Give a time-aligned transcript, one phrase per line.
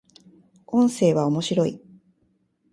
[0.65, 1.79] 音声は、面白い